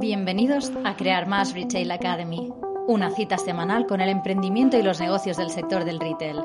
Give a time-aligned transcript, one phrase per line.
[0.00, 2.52] Bienvenidos a Crear Más Retail Academy,
[2.86, 6.36] una cita semanal con el emprendimiento y los negocios del sector del retail,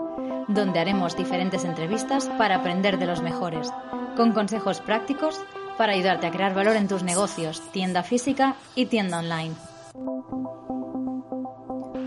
[0.48, 3.72] donde haremos diferentes entrevistas para aprender de los mejores,
[4.18, 5.40] con consejos prácticos
[5.78, 9.54] para ayudarte a crear valor en tus negocios, tienda física y tienda online.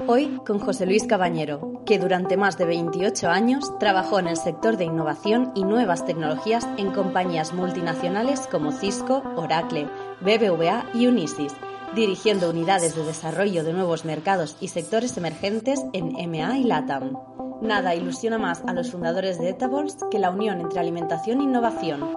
[0.09, 4.77] Hoy con José Luis Cabañero, que durante más de 28 años trabajó en el sector
[4.77, 9.89] de innovación y nuevas tecnologías en compañías multinacionales como Cisco, Oracle,
[10.21, 11.55] BBVA y Unisys,
[11.97, 17.19] dirigiendo unidades de desarrollo de nuevos mercados y sectores emergentes en MA y LATAM.
[17.61, 22.17] Nada ilusiona más a los fundadores de Etables que la unión entre alimentación e innovación.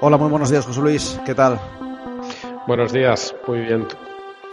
[0.00, 1.20] Hola, muy buenos días, José Luis.
[1.24, 1.58] ¿Qué tal?
[2.66, 3.86] Buenos días, muy bien.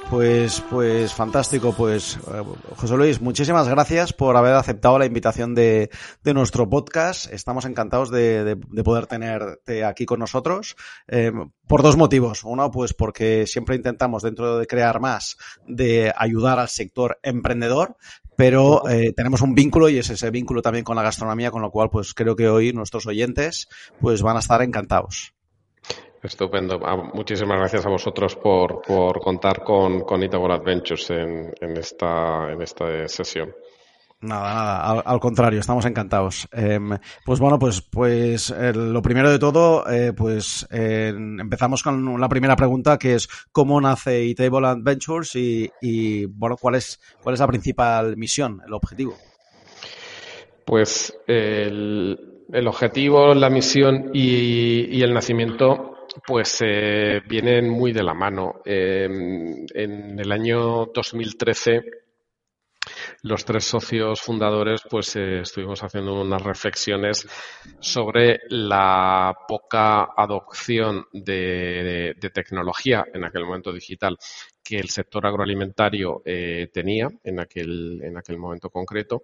[0.09, 1.73] Pues, pues fantástico.
[1.75, 2.43] Pues eh,
[2.75, 5.89] José Luis, muchísimas gracias por haber aceptado la invitación de,
[6.23, 7.31] de nuestro podcast.
[7.33, 10.75] Estamos encantados de, de, de, poder tenerte aquí con nosotros
[11.07, 11.31] eh,
[11.67, 12.43] por dos motivos.
[12.43, 17.97] Uno, pues porque siempre intentamos dentro de crear más de ayudar al sector emprendedor,
[18.35, 21.71] pero eh, tenemos un vínculo y es ese vínculo también con la gastronomía, con lo
[21.71, 23.67] cual pues creo que hoy nuestros oyentes
[23.99, 25.34] pues van a estar encantados.
[26.25, 26.79] Estupendo.
[26.83, 32.61] Ah, muchísimas gracias a vosotros por, por contar con, con Adventures en, en, esta, en
[32.61, 33.53] esta sesión.
[34.21, 36.47] Nada, nada, al, al, contrario, estamos encantados.
[36.51, 36.79] Eh,
[37.23, 42.55] pues bueno, pues, pues eh, lo primero de todo, eh, pues empezamos con la primera
[42.55, 47.47] pregunta que es cómo nace Itable Adventures y, y, bueno, cuál es, cuál es la
[47.47, 49.15] principal misión, el objetivo.
[50.65, 55.94] Pues el, el objetivo, la misión y, y el nacimiento
[56.25, 58.61] pues eh, vienen muy de la mano.
[58.65, 61.81] Eh, en el año 2013
[63.23, 67.27] los tres socios fundadores pues eh, estuvimos haciendo unas reflexiones
[67.79, 74.17] sobre la poca adopción de, de, de, tecnología en aquel momento digital
[74.63, 79.21] que el sector agroalimentario eh, tenía en aquel, en aquel momento concreto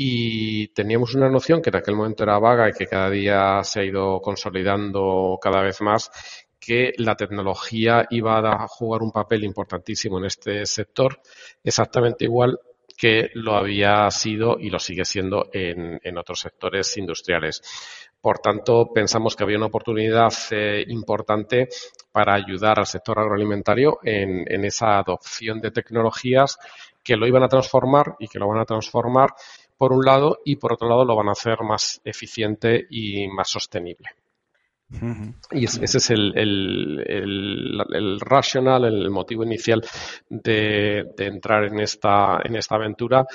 [0.00, 3.80] y teníamos una noción que en aquel momento era vaga y que cada día se
[3.80, 6.08] ha ido consolidando cada vez más,
[6.60, 11.20] que la tecnología iba a jugar un papel importantísimo en este sector,
[11.64, 12.60] exactamente igual
[12.96, 17.60] que lo había sido y lo sigue siendo en, en otros sectores industriales.
[18.20, 21.68] Por tanto, pensamos que había una oportunidad eh, importante
[22.12, 26.56] para ayudar al sector agroalimentario en, en, esa adopción de tecnologías
[27.02, 29.30] que lo iban a transformar y que lo van a transformar
[29.78, 33.48] por un lado y por otro lado lo van a hacer más eficiente y más
[33.48, 34.08] sostenible.
[34.90, 35.34] Uh -huh.
[35.52, 38.18] Y ese es el, el, el,
[38.84, 39.82] el motivo inicial
[40.28, 43.26] de, de, entrar en esta, en esta aventura.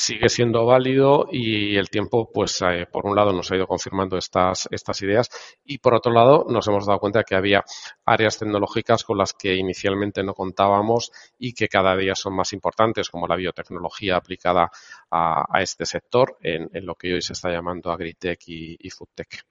[0.00, 4.16] Sigue siendo válido y el tiempo, pues, eh, por un lado nos ha ido confirmando
[4.16, 5.28] estas, estas ideas
[5.64, 7.64] y por otro lado nos hemos dado cuenta que había
[8.04, 13.10] áreas tecnológicas con las que inicialmente no contábamos y que cada día son más importantes,
[13.10, 14.70] como la biotecnología aplicada
[15.10, 18.90] a, a este sector en, en, lo que hoy se está llamando agritech y, y
[18.90, 19.44] foodtech.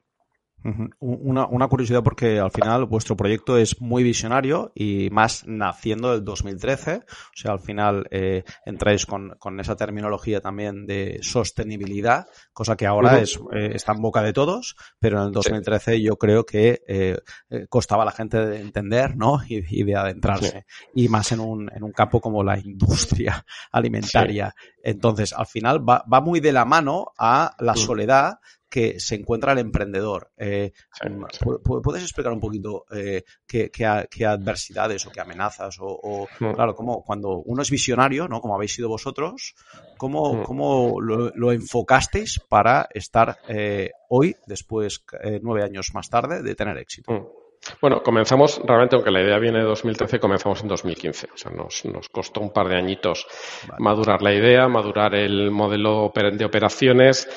[1.00, 6.25] Una, una, curiosidad porque al final vuestro proyecto es muy visionario y más naciendo del
[6.25, 6.95] 2013.
[6.95, 7.01] O
[7.35, 13.19] sea, al final eh, entráis con, con, esa terminología también de sostenibilidad, cosa que ahora
[13.19, 16.03] es, eh, está en boca de todos, pero en el 2013 sí.
[16.03, 17.18] yo creo que eh,
[17.50, 19.39] eh, costaba a la gente de entender ¿no?
[19.47, 20.66] y, y de adentrarse.
[20.68, 21.03] Sí.
[21.06, 24.53] Y más en un, en un campo como la industria alimentaria.
[24.57, 24.72] Sí.
[24.84, 27.78] Entonces, al final va, va, muy de la mano a la -huh.
[27.78, 28.39] soledad
[28.69, 30.31] que se encuentra el emprendedor.
[30.38, 31.45] Eh, sí, sí.
[31.83, 35.79] ¿Puedes explicar un poquito eh, qué, qué, qué, adversidades o qué amenazas?
[35.79, 38.41] O, o claro, como cuando uno es visionario, ¿no?
[38.41, 39.56] Como habéis sido vosotros,
[39.97, 40.44] ¿cómo, mm.
[40.44, 45.03] cómo lo, lo, enfocasteis para estar eh, hoy, después,
[45.41, 47.11] nueve años más tarde, de tener éxito?
[47.11, 47.47] Mm.
[47.81, 51.29] Bueno, comenzamos, realmente, aunque la idea viene de 2013, comenzamos en 2015.
[51.33, 53.25] O sea, nos, nos costó un par de añitos
[53.67, 53.83] vale.
[53.83, 57.27] madurar la idea, madurar el modelo de operaciones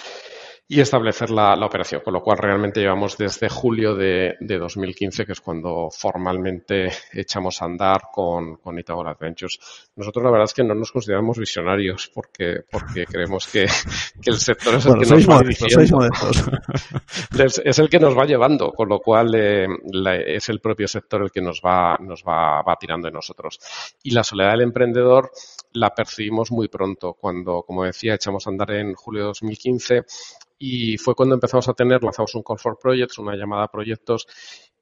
[0.72, 5.26] y establecer la, la, operación, con lo cual realmente llevamos desde julio de, de, 2015,
[5.26, 9.58] que es cuando formalmente echamos a andar con, con Itagol Adventures.
[9.96, 13.66] Nosotros la verdad es que no nos consideramos visionarios porque, porque creemos que,
[14.22, 16.08] que el sector es bueno, el que nos va diciendo.
[17.44, 20.86] es, es, el que nos va llevando, con lo cual eh, la, es el propio
[20.86, 23.58] sector el que nos va, nos va, va tirando de nosotros.
[24.04, 25.32] Y la soledad del emprendedor
[25.72, 30.04] la percibimos muy pronto, cuando, como decía, echamos a andar en julio de 2015
[30.62, 34.26] y fue cuando empezamos a tener, lanzamos un Call for Projects, una llamada a proyectos,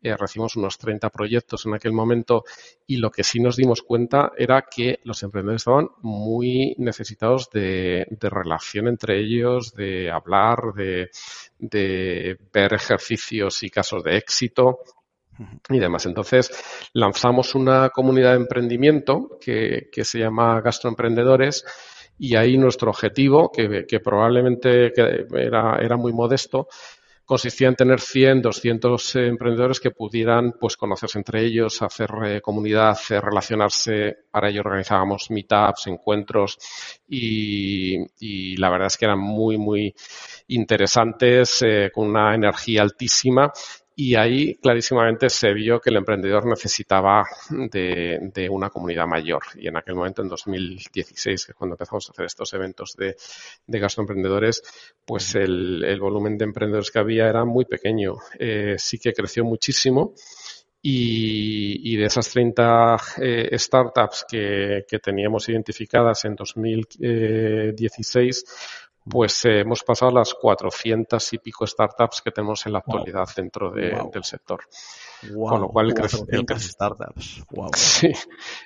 [0.03, 2.45] eh, recibimos unos 30 proyectos en aquel momento
[2.85, 8.09] y lo que sí nos dimos cuenta era que los emprendedores estaban muy necesitados de,
[8.11, 11.11] de relación entre ellos, de hablar, de,
[11.59, 14.81] de ver ejercicios y casos de éxito
[15.69, 16.07] y demás.
[16.07, 16.51] Entonces,
[16.93, 21.65] lanzamos una comunidad de emprendimiento que, que se llama Gastroemprendedores
[22.19, 26.69] y ahí nuestro objetivo, que, probablemente era, era muy modesto,
[27.29, 32.89] consistía en tener 100, 200 emprendedores que pudieran pues conocerse entre ellos, hacer eh, comunidad,
[32.89, 34.17] hacer, relacionarse.
[34.31, 36.57] Para ello organizábamos meetups, encuentros
[37.07, 39.95] y, y, la verdad es que eran muy, muy
[40.47, 43.53] interesantes, eh, con una energía altísima
[44.01, 49.43] y ahí clarísimamente se vio que el emprendedor necesitaba de, de, una comunidad mayor.
[49.57, 53.17] Y en aquel momento, en 2016, que es cuando empezamos a hacer estos eventos de,
[53.67, 54.63] de gastroemprendedores,
[55.05, 58.19] pues el, el, volumen de emprendedores que había era muy pequeño.
[58.39, 60.15] Eh, sí que creció muchísimo.
[60.81, 69.61] Y, y, de esas 30 eh, startups que, que, teníamos identificadas en 2016, pues eh,
[69.61, 73.35] hemos pasado las 400 y pico startups que tenemos en la actualidad wow.
[73.37, 74.11] dentro de, wow.
[74.11, 74.61] del sector.
[75.33, 75.49] Wow.
[75.49, 77.45] Con lo cual el, cre el, startups.
[77.75, 78.13] Sí,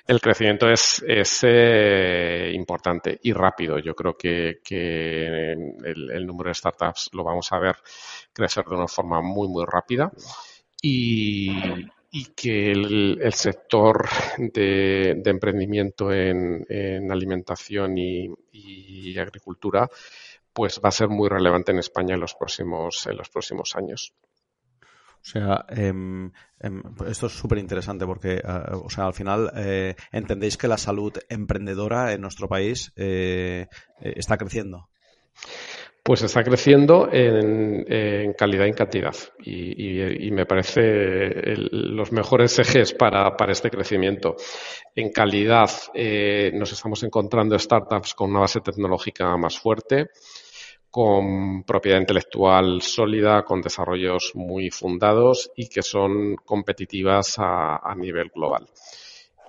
[0.07, 3.79] el crecimiento es, es eh, importante y rápido.
[3.79, 7.75] Yo creo que, que el, el, número de startups lo vamos a ver
[8.31, 10.11] crecer de una forma muy, muy rápida.
[10.81, 11.49] Y,
[12.15, 14.07] y que el, el sector
[14.37, 19.89] de, de emprendimiento en, en alimentación y, y, agricultura
[20.53, 24.13] pues va a ser muy relevante en España en los próximos, en los próximos años.
[25.23, 25.93] O sea, eh,
[26.59, 26.69] eh,
[27.07, 31.13] esto es súper interesante porque, eh, o sea, al final eh, entendéis que la salud
[31.29, 33.67] emprendedora en nuestro país eh,
[34.01, 34.89] está creciendo.
[36.03, 39.15] Pues está creciendo en, en calidad y en cantidad.
[39.39, 44.35] Y, y, y me parece el, los mejores ejes para, para, este crecimiento.
[44.93, 50.09] En calidad eh, nos estamos encontrando startups con una base tecnológica más fuerte,
[50.93, 58.69] con propiedad intelectual sólida, con desarrollos muy fundados y que son competitivas a, nivel global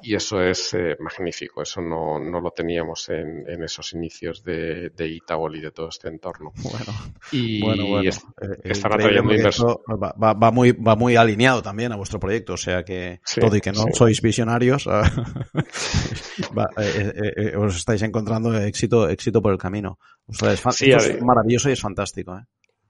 [0.04, 1.62] y eso es eh, magnífico.
[1.62, 5.88] Eso no, no, lo teníamos en, en esos inicios de, de Itabol y de todo
[5.88, 6.52] este entorno.
[6.74, 6.92] Bueno,
[7.30, 8.08] y bueno, bueno.
[8.08, 9.76] Es, eh, están atrayendo inversores.
[9.88, 13.40] Va, va, va, muy, va muy alineado también a vuestro proyecto, o sea que sí,
[13.40, 13.90] todo y que no sí.
[13.92, 14.86] sois visionarios,
[16.58, 19.98] va, eh, eh, eh, os estáis encontrando éxito, éxito por el camino.
[20.26, 22.36] O sea, es, sí, es maravilloso y es fantástico.
[22.36, 22.42] ¿eh?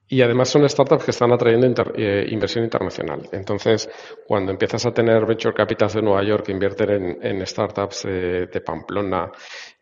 [0.06, 3.26] Y además son startups que están atrayendo inter, eh, inversión internacional.
[3.32, 3.88] Entonces,
[4.26, 8.46] cuando empiezas a tener venture capitals de Nueva York que invierten en, en startups de,
[8.46, 9.32] de, Pamplona,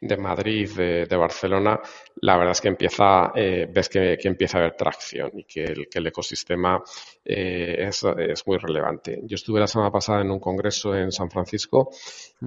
[0.00, 1.80] de Madrid, de, de, Barcelona,
[2.20, 5.64] la verdad es que empieza, eh, ves que, que, empieza a haber tracción y que
[5.64, 6.80] el, que el ecosistema
[7.24, 9.20] eh, es, es, muy relevante.
[9.24, 11.90] Yo estuve la semana pasada en un congreso en San Francisco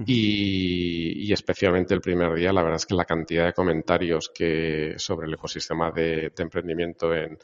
[0.06, 4.94] y, y, especialmente el primer día, la verdad es que la cantidad de comentarios que
[4.96, 7.38] sobre el ecosistema de, de emprendimiento en,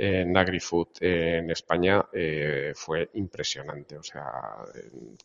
[0.00, 3.98] en AgriFood en España eh, fue impresionante.
[3.98, 4.24] O sea,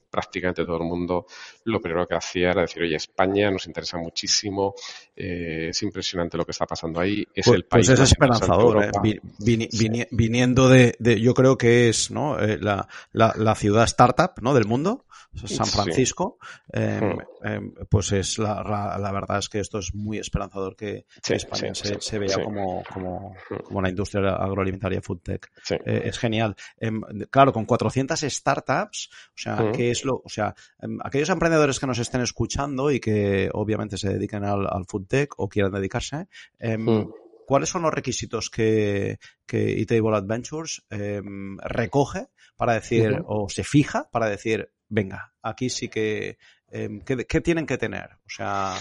[0.09, 1.27] prácticamente todo el mundo
[1.65, 4.73] lo primero que hacía era decir, oye, España nos interesa muchísimo,
[5.15, 7.87] eh, es impresionante lo que está pasando ahí, es pues, el país.
[7.87, 12.37] Pues es esperanzador, eh, vin, vin, viniendo de, de, yo creo que es ¿no?
[12.39, 14.55] La, la, la ciudad startup ¿no?
[14.55, 15.05] del mundo.
[15.33, 16.49] San Francisco, sí.
[16.73, 17.59] eh, eh,
[17.89, 21.73] pues es la, la, la, verdad es que esto es muy esperanzador que, sí, España
[21.73, 24.21] sí, se, se, vea como, como, como, una industria
[24.63, 25.47] agroalimentaria food tech.
[25.69, 26.55] Eh, es genial.
[26.79, 31.79] Em, claro, con 400 startups, o sea, ¿qué es lo, o sea, em, aquellos emprendedores
[31.79, 35.71] que nos estén escuchando y que obviamente se dediquen al, al food tech o quieran
[35.73, 36.27] dedicarse,
[36.59, 37.07] em,
[37.45, 43.25] ¿cuáles son los requisitos que, que eTable Adventures recoge para decir, uh -huh.
[43.45, 46.37] o se fija para decir, venga, aquí sí que,
[46.71, 48.11] eh, ¿qué, ¿qué, tienen que tener?
[48.25, 48.75] O sea...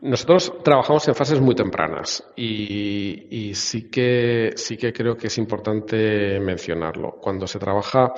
[0.00, 5.38] Nosotros trabajamos en fases muy tempranas y, y, sí, que, sí que creo que es
[5.38, 7.18] importante mencionarlo.
[7.20, 8.12] Cuando se trabaja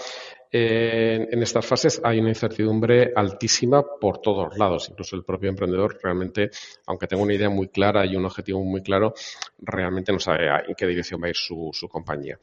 [0.53, 4.89] en, estas fases hay una incertidumbre altísima por todos lados.
[4.91, 6.51] Incluso el propio emprendedor realmente,
[6.87, 9.15] aunque tenga una idea muy clara y un objetivo muy claro,
[9.59, 12.39] realmente no sabe en qué dirección va a ir su, compañía.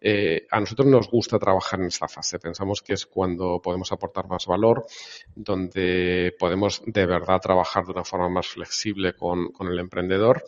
[0.00, 2.38] Eh, a nosotros nos gusta trabajar en esta fase.
[2.38, 4.84] Pensamos que es cuando podemos aportar más valor,
[5.34, 10.44] donde podemos de verdad trabajar de una forma más flexible con, el emprendedor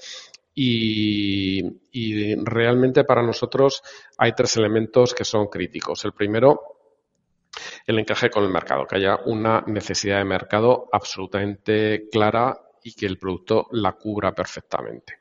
[0.54, 1.62] y,
[2.44, 3.82] realmente para nosotros
[4.18, 6.04] hay tres elementos que son críticos.
[6.04, 6.73] El primero
[7.86, 13.06] el encaje con el mercado, que haya una necesidad de mercado absolutamente clara y que
[13.06, 15.18] el producto la cubra perfectamente.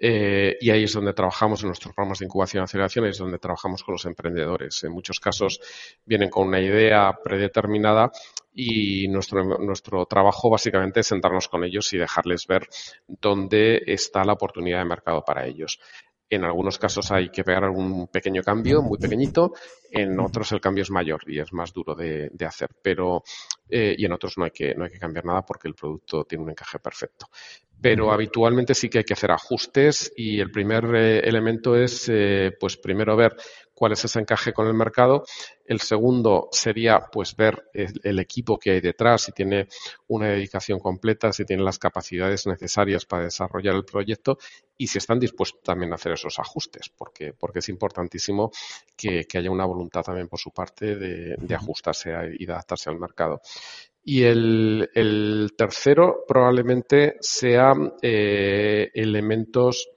[0.00, 3.38] Eh, y ahí es donde trabajamos en nuestros programas de incubación y aceleración, es donde
[3.38, 4.84] trabajamos con los emprendedores.
[4.84, 5.60] En muchos casos
[6.04, 8.12] vienen con una idea predeterminada
[8.54, 12.68] y nuestro, nuestro trabajo básicamente es sentarnos con ellos y dejarles ver
[13.08, 15.80] dónde está la oportunidad de mercado para ellos.
[16.30, 19.54] En algunos casos hay que pegar algún pequeño cambio, muy pequeñito,
[19.90, 23.22] en otros el cambio es mayor y es más duro de, hacer, pero
[23.68, 26.24] eh, y en otros no hay que no hay que cambiar nada porque el producto
[26.24, 27.28] tiene un encaje perfecto.
[27.80, 32.52] Pero habitualmente sí que hay que hacer ajustes y el primer eh, elemento es, eh,
[32.58, 33.36] pues primero ver
[33.78, 35.24] cuál es ese encaje con el mercado.
[35.64, 39.68] El segundo sería, pues ver el, equipo que hay detrás, si tiene
[40.08, 44.38] una dedicación completa, si tiene las capacidades necesarias para desarrollar el proyecto
[44.76, 48.50] y si están dispuestos también a hacer esos ajustes, porque, porque es importantísimo
[48.96, 52.98] que, haya una voluntad también por su parte de, de ajustarse y de adaptarse al
[52.98, 53.40] mercado.
[54.04, 59.88] Y el, tercero probablemente sean eh, elementos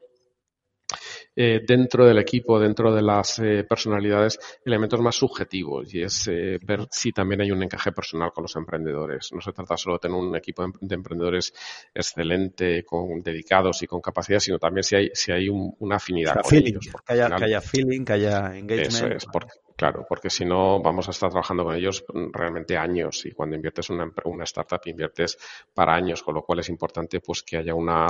[1.34, 6.88] eh, dentro del equipo, dentro de las eh, personalidades, elementos más subjetivos y es ver
[6.92, 9.32] si también hay un encaje personal con los emprendedores.
[9.32, 11.54] No se trata solo de tener un equipo de emprendedores
[11.94, 16.42] excelente, con dedicados y con capacidad, sino también si hay, si hay una afinidad.
[16.42, 18.94] con ellos, que, haya, que, haya, feeling, que haya engagement.
[18.94, 23.26] Eso es, porque, Claro, porque si no vamos a estar trabajando con ellos realmente años
[23.26, 25.40] y cuando inviertes una, una startup inviertes
[25.74, 28.06] para años, con lo cual es importante pues que haya una,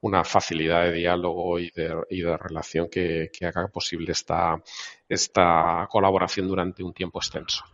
[0.00, 4.62] una facilidad de diálogo y de, y de relación que, que haga posible esta,
[5.08, 7.64] esta colaboración durante un tiempo extenso.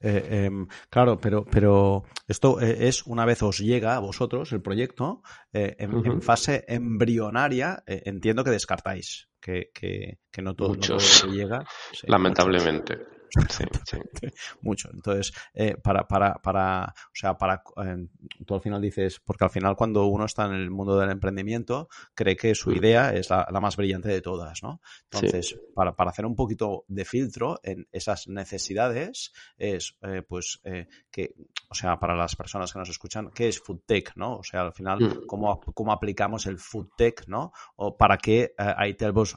[0.00, 4.62] Eh, em, claro, pero, pero esto eh, es una vez os llega a vosotros el
[4.62, 5.20] proyecto,
[5.52, 11.66] eh, en, fase embrionaria, entiendo que descartáis que, que, que no, todo, Muchos, llega.
[12.04, 13.14] lamentablemente.
[13.50, 13.64] Sí,
[14.62, 14.90] Mucho.
[14.92, 18.06] Entonces, eh, para, para, para, o sea, para, eh,
[18.46, 21.88] tú al final dices, porque al final cuando uno está en el mundo del emprendimiento,
[22.14, 22.76] cree que su mm.
[22.76, 24.80] idea es la, más brillante de todas, ¿no?
[25.10, 30.60] Entonces, para, para hacer un poquito de filtro en esas necesidades, es, eh, pues,
[31.10, 31.34] que,
[31.68, 34.36] o sea, para las personas que nos escuchan, ¿qué es food tech, no?
[34.36, 35.26] O sea, al final, mm.
[35.26, 37.52] ¿cómo, cómo aplicamos el food tech, no?
[37.76, 38.86] O para que a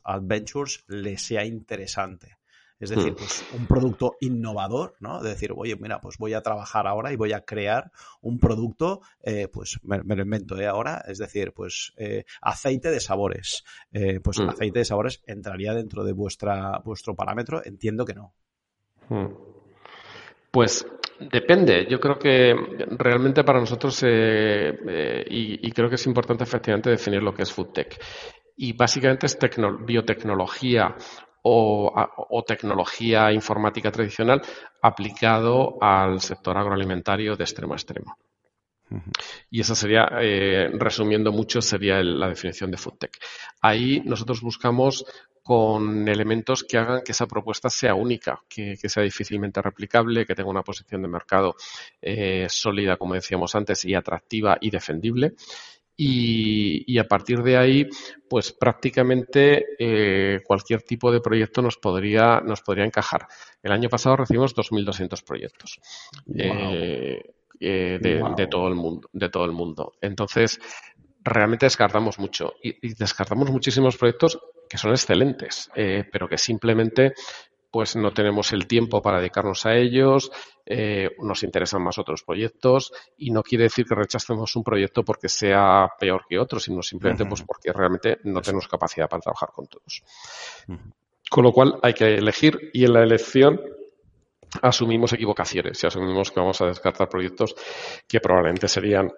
[0.03, 2.37] Adventures le sea interesante.
[2.79, 3.15] Es decir, hmm.
[3.15, 5.21] pues un producto innovador, ¿no?
[5.23, 9.01] De decir, oye, mira, pues voy a trabajar ahora y voy a crear un producto,
[9.23, 10.67] eh, pues me, lo invento ¿eh?
[10.67, 13.63] ahora, es decir, pues eh, aceite de sabores.
[13.91, 14.49] Eh, pues el hmm.
[14.49, 18.33] aceite de sabores entraría dentro de vuestra, vuestro parámetro, entiendo que no.
[19.09, 19.33] Hmm.
[20.51, 20.85] Pues
[21.19, 21.87] Depende.
[21.89, 22.53] Yo creo que
[22.91, 27.99] realmente para nosotros, y, creo que es importante efectivamente definir lo que es food tech.
[28.57, 29.37] Y básicamente es
[29.85, 30.95] biotecnología
[31.43, 34.41] o, tecnología informática tradicional
[34.81, 38.17] aplicado al sector agroalimentario de extremo a extremo.
[39.49, 43.17] Y esa sería, eh, resumiendo mucho, sería la definición de FoodTech.
[43.61, 45.05] Ahí nosotros buscamos
[45.43, 50.49] con elementos que hagan que esa propuesta sea única, que, sea difícilmente replicable, que tenga
[50.49, 51.55] una posición de mercado
[52.01, 55.35] eh, sólida, como decíamos antes, y atractiva y defendible
[55.99, 57.89] y, a partir de ahí,
[58.29, 63.27] pues prácticamente eh, cualquier tipo de proyecto nos podría, nos podría encajar.
[63.63, 65.79] El año pasado recibimos 2.200 proyectos
[66.35, 67.19] eh,
[67.59, 69.93] eh, de, todo el mundo, de todo el mundo.
[69.99, 70.59] Entonces,
[71.23, 74.39] realmente descartamos mucho y, descartamos muchísimos proyectos
[74.69, 77.13] que son excelentes, pero que simplemente
[77.71, 80.31] pues no tenemos el tiempo para dedicarnos a ellos,
[80.65, 85.29] eh, nos interesan más otros proyectos y no quiere decir que rechacemos un proyecto porque
[85.29, 89.67] sea peor que otro, sino simplemente pues porque realmente no tenemos capacidad para trabajar con
[89.67, 90.03] todos.
[91.29, 93.59] Con lo cual hay que elegir y en la elección
[94.61, 97.55] asumimos equivocaciones y asumimos que vamos a descartar proyectos
[98.07, 99.11] que probablemente serían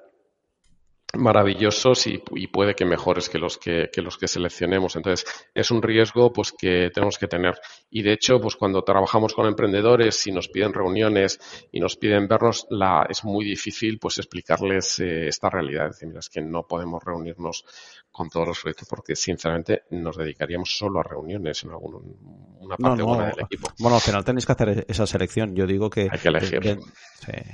[1.18, 4.96] maravillosos y, puede que mejores que los que, los que seleccionemos.
[4.96, 7.60] Entonces, es un riesgo pues que tenemos que tener.
[7.90, 11.40] Y de hecho, pues cuando trabajamos con emprendedores y nos piden reuniones
[11.72, 15.88] y nos piden vernos, la, es muy difícil pues explicarles eh, esta realidad.
[15.88, 17.66] Es decir, mira, es que no podemos reunirnos
[18.12, 23.28] con todos los proyectos porque sinceramente nos dedicaríamos solo a reuniones en alguna parte buena
[23.28, 23.70] del equipo.
[23.80, 25.56] Bueno, al final tenéis que hacer esa selección.
[25.56, 26.10] Yo digo que...
[26.12, 26.80] Hay que elegir.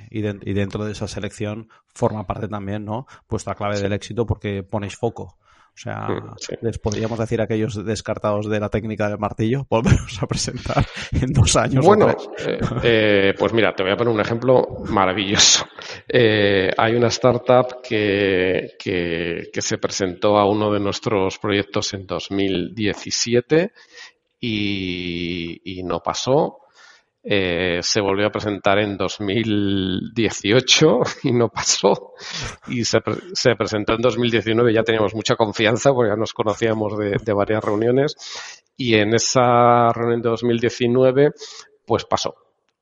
[0.09, 3.05] y, y, dentro de esa selección forma parte también, ¿no?
[3.45, 5.23] Vuestra clave del éxito porque ponéis foco.
[5.23, 6.07] O sea,
[6.61, 11.31] les podríamos decir a aquellos descartados de la técnica del martillo, volveros a presentar en
[11.31, 11.85] dos años.
[11.85, 12.09] Bueno,
[12.39, 15.65] eh, eh, pues mira, te voy a poner un ejemplo maravilloso.
[16.07, 22.05] Eh, hay una startup que, que, que, se presentó a uno de nuestros proyectos en
[22.05, 23.71] 2017
[24.39, 26.64] y, y no pasó.
[27.27, 32.13] Eh, se volvió a presentar en 2018 y no pasó.
[32.67, 33.01] Y se,
[33.57, 38.15] presentó en 2019, ya teníamos mucha confianza porque ya nos conocíamos de, de varias reuniones.
[38.77, 41.31] Y en esa reunión de 2019,
[41.85, 42.35] pues pasó.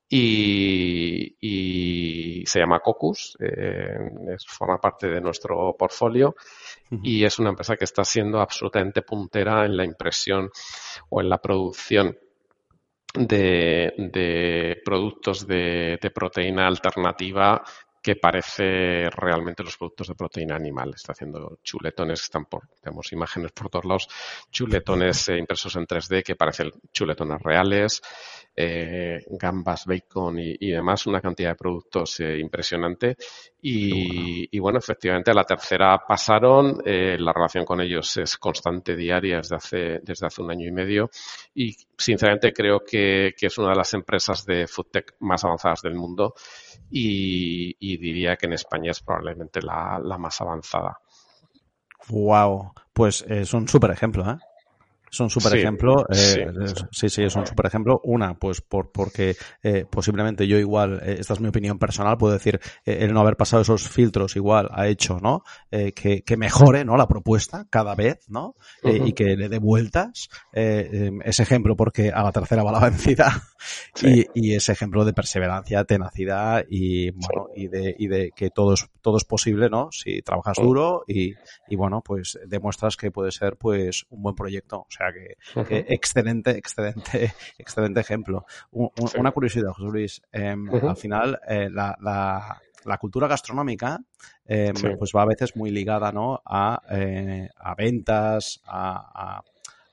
[0.09, 1.35] y,
[2.45, 3.97] se llama Cocus, eh,
[4.45, 6.35] forma parte de nuestro portfolio
[7.01, 10.51] y es una empresa que está siendo absolutamente puntera en la impresión
[11.09, 12.15] o en la producción
[13.13, 17.63] de, productos de, proteína alternativa
[18.01, 20.91] que parece realmente los productos de proteína animal.
[20.93, 24.09] Está haciendo chuletones, están por, tenemos imágenes por todos lados,
[24.51, 28.01] chuletones eh, impresos en 3D que parecen chuletones reales,
[28.55, 33.17] eh, gambas, bacon y, demás, una cantidad de productos eh, impresionante.
[33.61, 34.79] Y bueno.
[34.79, 39.99] efectivamente a la tercera pasaron, eh, la relación con ellos es constante, diaria, desde hace,
[40.03, 41.09] desde hace un año y medio.
[41.55, 46.33] Y sinceramente creo que, es una de las empresas de foodtech más avanzadas del mundo
[46.89, 50.97] y, diría que en España es probablemente la, la más avanzada.
[52.09, 54.37] Wow, pues es un súper ejemplo, ¿eh?
[55.13, 56.05] Son súper ejemplo.
[56.09, 56.47] Eh,
[56.91, 58.01] sí, sí, es un súper ejemplo.
[58.03, 62.33] Una, pues por, porque eh, posiblemente yo igual, eh, esta es mi opinión personal, puedo
[62.33, 65.43] decir, el no haber pasado esos filtros igual ha hecho, ¿no?
[65.69, 66.97] que, que mejore, ¿no?
[66.97, 68.55] La propuesta cada vez, ¿no?
[68.83, 70.29] y que le dé vueltas.
[70.51, 73.43] ese ejemplo porque a la tercera va la vencida.
[74.01, 78.73] Y, y, ese ejemplo de perseverancia, tenacidad y, bueno, y de, y de que todo
[78.73, 79.89] es, todo es posible, ¿no?
[79.91, 81.33] Si trabajas duro y,
[81.69, 84.79] y bueno, pues demuestras que puede ser pues un buen proyecto.
[84.79, 88.45] O sea, que, excelente, excelente, excelente ejemplo.
[88.71, 90.21] Una curiosidad, José Luis.
[90.31, 93.99] Em, al final, eh, la, la, cultura gastronómica
[94.45, 96.41] em, pues va a veces muy ligada ¿no?
[96.45, 99.41] a, eh, a ventas, a,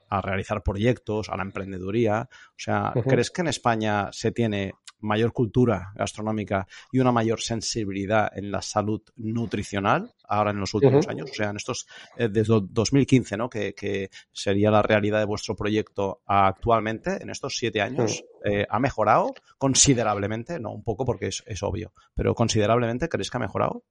[0.08, 2.28] a, realizar proyectos, a la emprendeduría.
[2.50, 8.30] O sea, ¿crees que en España se tiene mayor cultura gastronómica y una mayor sensibilidad
[8.36, 12.54] en la salud nutricional ahora en los últimos años, o sea, en estos, eh, desde
[12.62, 13.50] 2015, ¿no?
[13.50, 18.78] Que, que, sería la realidad de vuestro proyecto actualmente, en estos siete años, eh, ¿ha
[18.78, 20.60] mejorado considerablemente?
[20.60, 23.82] No un poco porque es, es obvio, pero considerablemente, ¿crees que ha mejorado?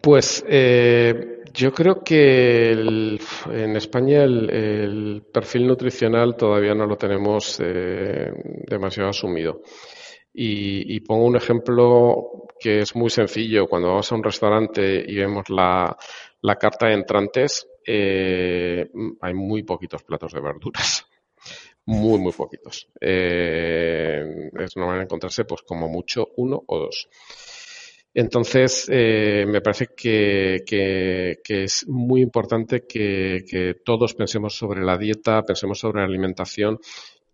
[0.00, 8.30] Pues eh, yo creo que en España el, perfil nutricional todavía no lo tenemos eh,
[8.68, 9.62] demasiado asumido.
[10.34, 13.66] Y, pongo un ejemplo que es muy sencillo.
[13.68, 15.96] Cuando vamos a un restaurante y vemos la,
[16.58, 18.88] carta de entrantes, eh,
[19.20, 21.06] hay muy poquitos platos de verduras.
[21.84, 22.88] Muy, muy poquitos.
[23.00, 27.08] Eh, es normal encontrarse, pues, como mucho, uno o dos.
[28.14, 30.62] Entonces, eh, me parece que,
[31.44, 36.78] es muy importante que, que, todos pensemos sobre la dieta, pensemos sobre la alimentación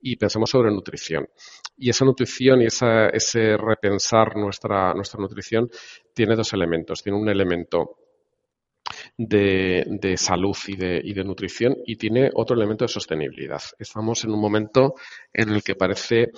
[0.00, 1.28] y pensemos sobre nutrición.
[1.76, 5.70] Y esa nutrición y esa, ese repensar nuestra, nuestra nutrición
[6.14, 7.02] tiene dos elementos.
[7.02, 7.98] Tiene un elemento
[9.16, 13.62] de, de, salud y de, y de, nutrición y tiene otro elemento de sostenibilidad.
[13.78, 14.94] Estamos en un momento
[15.32, 16.30] en el que parece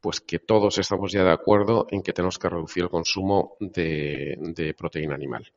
[0.00, 4.34] pues que todos estamos ya de acuerdo en que tenemos que reducir el consumo de,
[4.38, 5.52] de proteína animal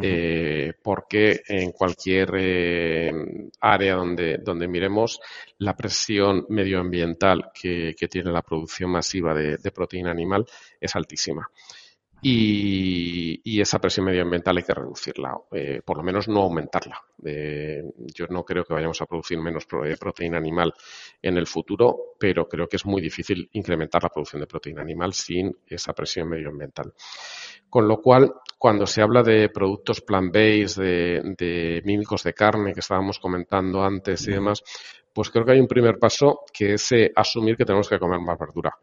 [0.00, 3.12] eh, porque en cualquier eh,
[3.60, 5.20] área donde, miremos
[5.58, 10.46] la presión medioambiental que, tiene la producción masiva de, proteína animal
[10.80, 11.48] es altísima
[12.22, 17.00] y, esa presión medioambiental hay que reducirla, eh, por lo menos no aumentarla.
[17.18, 20.72] Yo no creo que vayamos a producir menos proteína animal
[21.20, 25.12] en el futuro, pero creo que es muy difícil incrementar la producción de proteína animal
[25.12, 26.92] sin esa presión medioambiental.
[27.72, 32.80] Con lo cual, cuando se habla de productos plant-based, de, de mímicos de carne que
[32.80, 34.62] estábamos comentando antes y demás,
[35.10, 38.20] pues creo que hay un primer paso que es eh, asumir que tenemos que comer
[38.20, 38.76] más verdura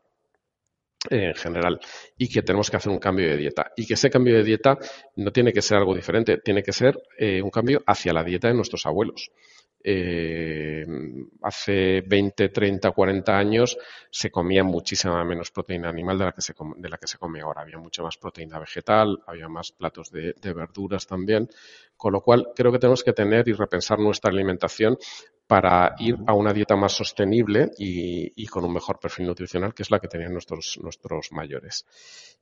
[1.07, 1.79] en general
[2.17, 4.79] y que tenemos que hacer un cambio de dieta y que ese cambio de dieta
[5.17, 8.47] no tiene que ser algo diferente, tiene que ser eh, un cambio hacia la dieta
[8.47, 9.29] de nuestros abuelos.
[9.81, 10.85] Eh,
[11.41, 13.77] hace 20, 30, 40 años
[14.11, 17.17] se comía muchísima menos proteína animal de la que se come, de la que se
[17.17, 17.61] come ahora.
[17.61, 21.49] Había mucha más proteína vegetal, había más platos de, de verduras también.
[21.95, 24.97] Con lo cual, creo que tenemos que tener y repensar nuestra alimentación
[25.49, 29.89] para ir a una dieta más sostenible y, con un mejor perfil nutricional, que es
[29.89, 31.87] la que tenían nuestros, nuestros mayores.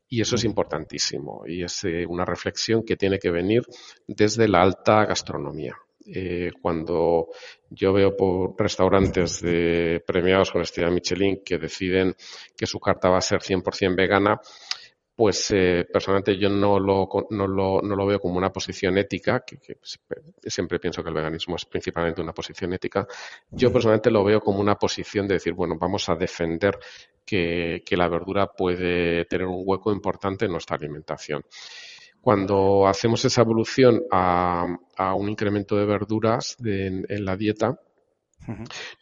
[0.10, 3.64] Y eso es importantísimo y es eh, una reflexión que tiene que venir
[4.08, 5.78] desde la alta gastronomía.
[6.10, 7.28] Eh, cuando
[7.70, 12.16] yo veo por restaurantes de premiados con estrella Michelin que deciden
[12.56, 14.40] que su carta va a ser 100% vegana,
[15.18, 19.44] pues eh, personalmente yo no lo, no, lo, no lo, veo como una posición ética,
[19.44, 19.80] que,
[20.46, 23.08] siempre pienso que el veganismo es principalmente una posición ética.
[23.50, 26.78] Yo personalmente lo veo como una posición de decir, bueno, vamos a defender
[27.26, 31.44] que, que la verdura puede tener un hueco importante en nuestra alimentación.
[32.28, 37.80] Cuando hacemos esa evolución a, a un incremento de verduras en, en la dieta,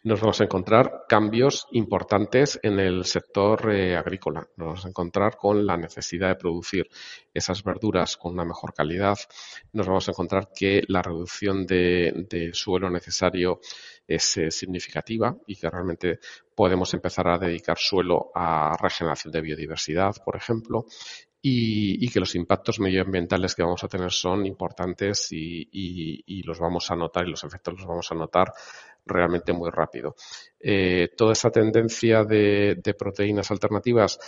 [0.04, 4.46] nos vamos a encontrar cambios importantes en el sector eh, agrícola.
[4.56, 6.88] Nos vamos a encontrar con la necesidad de producir
[7.34, 9.18] esas verduras con una mejor calidad.
[9.72, 13.60] Nos vamos a encontrar que la reducción de, suelo necesario
[14.06, 16.20] es eh, significativa y que realmente
[16.54, 20.86] podemos empezar a dedicar suelo a regeneración de biodiversidad, por ejemplo,
[21.48, 26.96] y, que los impactos medioambientales que vamos a tener son importantes y, los vamos a
[26.96, 28.52] notar y los efectos los vamos a notar
[29.04, 30.16] realmente muy rápido.
[30.58, 34.18] Eh, toda esa tendencia de, proteínas alternativas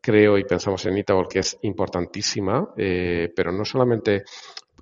[0.00, 4.22] creo y pensamos en Itabol que es importantísima, eh, pero no solamente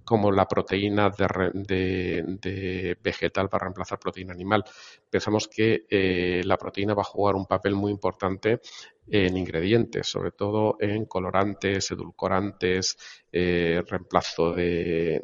[0.08, 4.64] como la proteína de, vegetal para reemplazar proteína animal.
[5.10, 8.58] Pensamos que eh, la proteína va a jugar un papel muy importante
[9.06, 12.96] en ingredientes, sobre todo en colorantes, edulcorantes,
[13.30, 15.20] eh, reemplazo de,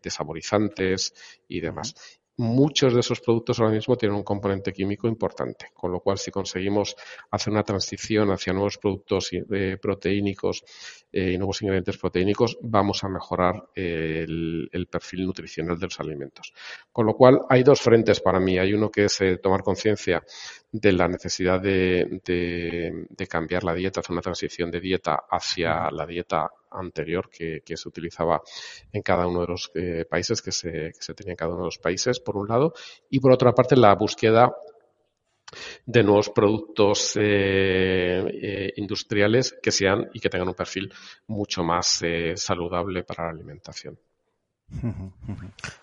[0.00, 1.12] de, saborizantes
[1.48, 6.00] y demás muchos de esos productos ahora mismo tienen un componente químico importante, con lo
[6.00, 6.96] cual si conseguimos
[7.30, 10.64] hacer una transición hacia nuevos productos eh, proteínicos
[11.12, 16.52] eh, y nuevos ingredientes proteínicos, vamos a mejorar el, perfil nutricional de los alimentos.
[16.92, 18.56] Con lo cual hay dos frentes para mí.
[18.56, 20.22] Hay uno que es eh, tomar conciencia
[20.70, 26.06] de la necesidad de, de, cambiar la dieta, hacer una transición de dieta hacia la
[26.06, 28.42] dieta anterior que, se utilizaba
[28.92, 31.62] en cada uno de los eh, países, que se, que se tenía en cada uno
[31.62, 32.74] de los países, por un lado,
[33.10, 34.54] y por otra parte la búsqueda
[35.86, 40.92] de nuevos productos eh, eh, industriales que sean y que tengan un perfil
[41.26, 42.02] mucho más
[42.34, 43.98] saludable para la alimentación.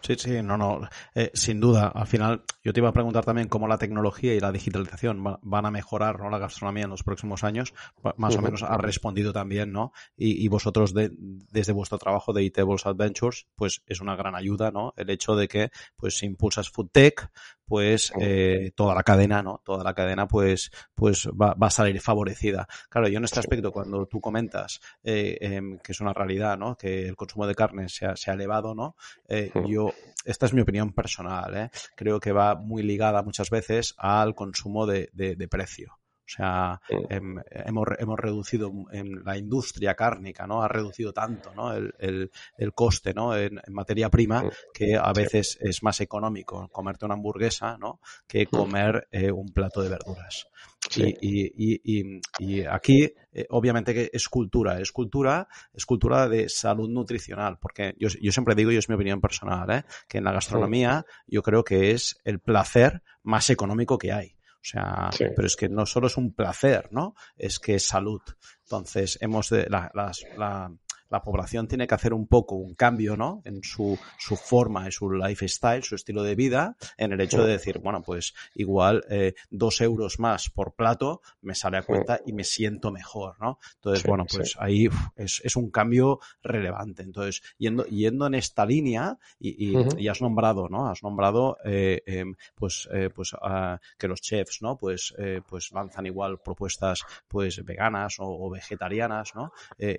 [0.01, 1.87] Sí, sí, no, no, eh, sin duda.
[1.87, 5.65] Al final, yo te iba a preguntar también cómo la tecnología y la digitalización van
[5.65, 6.29] a mejorar ¿no?
[6.29, 7.73] la gastronomía en los próximos años.
[8.17, 9.91] Más o menos ha respondido también, ¿no?
[10.15, 14.93] Y, vosotros, desde vuestro trabajo de Eatables Adventures, pues es una gran ayuda, ¿no?
[14.95, 17.31] El hecho de que, pues, si impulsas Food Tech,
[17.67, 19.61] pues eh, toda la cadena, ¿no?
[19.63, 22.67] Toda la cadena, pues, pues va, a salir favorecida.
[22.89, 26.77] Claro, yo en este aspecto, cuando tú comentas eh, em, que es una realidad, ¿no?
[26.77, 28.95] Que el consumo de carne se ha, se ha elevado, ¿no?
[29.27, 29.93] Eh, yo,
[30.25, 31.69] esta es mi opinión personal, ¿eh?
[31.95, 35.97] Creo que va muy ligada muchas veces al consumo de, de precio.
[36.25, 40.63] O sea, em, hemos, hemos, reducido en la industria cárnica, ¿no?
[40.63, 41.71] Ha reducido tanto, ¿no?
[41.71, 43.38] El, el, el coste, ¿no?
[43.38, 47.99] En, materia prima que a veces es más económico comerte una hamburguesa, ¿no?
[48.27, 50.47] Que comer eh, un plato de verduras.
[50.95, 56.47] Y, y, y, y, aquí, eh, obviamente que es cultura, es cultura, es cultura de
[56.47, 59.83] salud nutricional, porque yo, yo siempre digo, y es mi opinión personal, ¿eh?
[60.07, 64.35] que en la gastronomía yo creo que es el placer más económico que hay.
[64.65, 67.13] O sea, pero es que no solo es un placer, ¿no?
[67.37, 68.21] Es que es salud.
[68.63, 70.71] Entonces, hemos de, la, la,
[71.09, 73.41] la población tiene que hacer un poco un cambio, ¿no?
[73.45, 77.51] En su, su forma, en su lifestyle, su estilo de vida, en el hecho de
[77.51, 82.33] decir, bueno, pues igual eh, dos euros más por plato me sale a cuenta y
[82.33, 83.59] me siento mejor, ¿no?
[83.75, 87.03] Entonces, bueno, pues ahí es, es, un cambio relevante.
[87.03, 90.87] Entonces, yendo, yendo en esta línea, y, y, has nombrado, ¿no?
[90.89, 94.77] Has nombrado, eh, em, pues, eh, pues uh, que los chefs, ¿no?
[94.77, 99.51] Pues, eh, pues lanzan igual propuestas, pues, veganas o, o vegetarianas, ¿no?
[99.77, 99.97] Eh,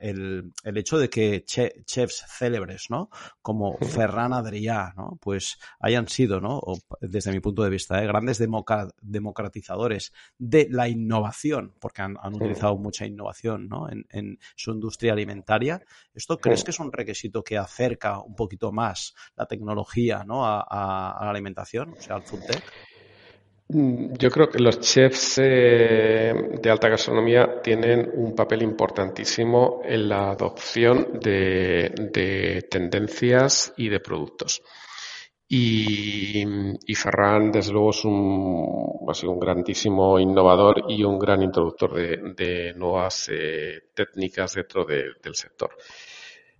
[0.00, 3.10] el, el, hecho de que chefs célebres, ¿no?
[3.40, 5.18] Como Ferran Adrià, ¿no?
[5.20, 6.60] Pues hayan sido, ¿no?
[7.00, 8.06] desde mi punto de vista, ¿eh?
[8.06, 8.38] grandes
[9.00, 13.88] democratizadores de la innovación, porque han, utilizado mucha innovación, ¿no?
[13.90, 15.82] En, en, su industria alimentaria.
[16.14, 20.46] ¿Esto crees que es un requisito que acerca un poquito más la tecnología, ¿no?
[20.46, 22.91] A, a, a la alimentación, o sea, al food tech?
[23.74, 30.08] Mm, yo creo que los chefs eh, de alta gastronomía tienen un papel importantísimo en
[30.10, 34.62] la adopción de, tendencias y de productos.
[35.48, 36.44] Y,
[36.94, 42.72] Ferran, desde luego, es un, ha sido un grandísimo innovador y un gran introductor de,
[42.74, 45.70] nuevas eh, técnicas dentro del sector.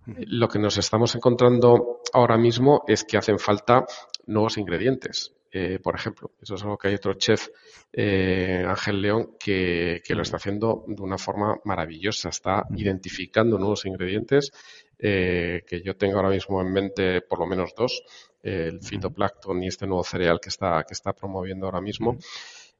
[0.05, 3.85] Lo que nos estamos encontrando ahora mismo es que hacen falta
[4.27, 5.33] nuevos ingredientes.
[5.55, 6.31] Eh, por ejemplo.
[6.41, 7.49] Eso es algo que hay otro chef,
[7.93, 12.29] eh, Ángel León, que, lo está haciendo de una forma maravillosa.
[12.29, 14.51] Está identificando nuevos ingredientes
[14.97, 18.03] eh, que yo tengo ahora mismo en mente por lo menos dos,
[18.41, 22.17] el fitoplancton y este nuevo cereal que está, que está promoviendo ahora mismo.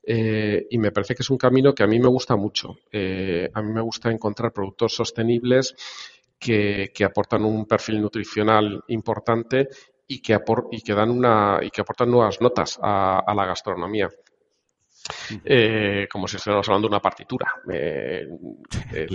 [0.05, 2.69] y me parece que es un camino que a mí me gusta mucho.
[3.53, 5.75] a mí me gusta encontrar productos sostenibles
[6.39, 9.69] que, que, aportan un perfil nutricional importante
[10.07, 10.37] y que,
[10.71, 14.09] y que dan una y que aportan nuevas notas a, la gastronomía.
[15.43, 17.53] eh, como si estuviéramos hablando de una partitura.
[17.69, 18.25] Eh,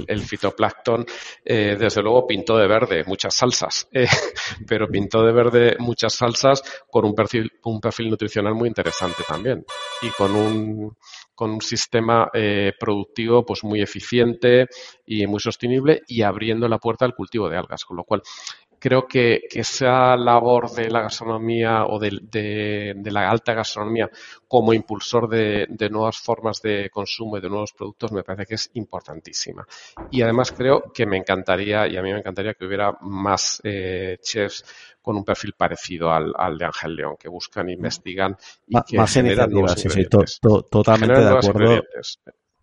[0.06, 1.06] el, fitoplancton,
[1.42, 3.88] eh, desde luego, pintó de verde muchas salsas,
[4.68, 9.64] pero pintó de verde muchas salsas con un perfil, un perfil nutricional muy interesante también.
[10.02, 10.94] Y con un,
[11.34, 12.30] con un sistema
[12.78, 14.66] productivo pues muy eficiente
[15.06, 18.22] y muy sostenible y abriendo la puerta al cultivo de algas, con lo cual
[18.78, 24.10] creo que, esa labor de la gastronomía o de, la alta gastronomía
[24.46, 28.70] como impulsor de, nuevas formas de consumo y de nuevos productos me parece que es
[28.74, 29.66] importantísima.
[30.10, 34.18] Y además creo que me encantaría, y a mí me encantaría que hubiera más eh,
[34.22, 34.64] chefs
[35.00, 38.36] con un perfil parecido al, de Ángel León, que buscan, investigan
[38.66, 40.06] y que más iniciativas, sí, sí,
[40.70, 41.82] totalmente de acuerdo.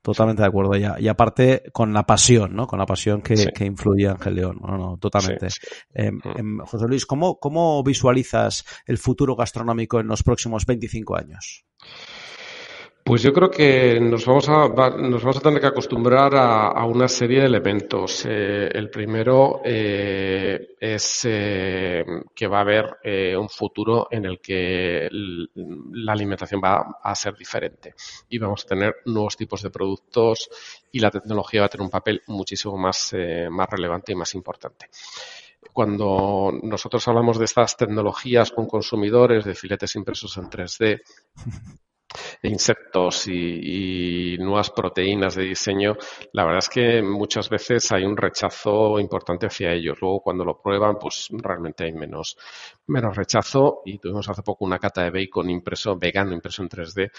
[0.06, 0.76] Totalmente de acuerdo.
[0.76, 0.98] Ya.
[1.00, 2.68] Y aparte, con la pasión, ¿no?
[2.68, 4.60] Con la pasión que, que influye Ángel León.
[4.62, 5.48] No, no, totalmente.
[5.96, 6.40] Em, mm.
[6.40, 11.66] em, José Luis, ¿cómo, ¿cómo visualizas el futuro gastronómico en los próximos 25 años?
[13.08, 17.08] Pues yo creo que nos vamos a, nos vamos a tener que acostumbrar a, una
[17.08, 18.26] serie de elementos.
[18.28, 22.98] Eh, el primero eh, es eh, que va a haber
[23.38, 27.94] un futuro en el que la alimentación va a ser diferente
[28.28, 30.50] y vamos a tener nuevos tipos de productos
[30.92, 33.16] y la tecnología va a tener un papel muchísimo más,
[33.52, 34.90] más relevante y más importante
[35.72, 41.02] cuando nosotros hablamos de estas tecnologías con consumidores, de filetes impresos en 3D,
[42.48, 45.98] insectos y, nuevas proteínas de diseño,
[46.34, 49.98] la verdad es que muchas veces hay un rechazo importante hacia ellos.
[50.02, 52.38] Luego cuando lo prueban, pues realmente hay menos,
[52.88, 57.12] menos rechazo y tuvimos hace poco una cata de bacon impreso, vegano impreso en 3D